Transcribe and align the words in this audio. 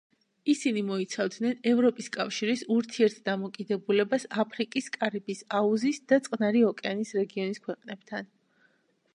ისინი 0.51 0.81
მოიცავდნენ 0.85 1.59
ევროპის 1.71 2.07
კავშირის 2.15 2.63
ურთიერთდამოკიდებულებას 2.77 4.25
აფრიკის, 4.45 4.89
კარიბის 4.97 5.45
აუზის 5.61 6.03
და 6.13 6.23
წყნარი 6.29 6.65
ოკეანის 6.71 7.17
რეგიონის 7.23 7.63
ქვეყნებთან. 7.69 8.35